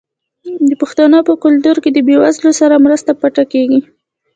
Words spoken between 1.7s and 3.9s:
کې د بې وزلو سره مرسته پټه کیږي.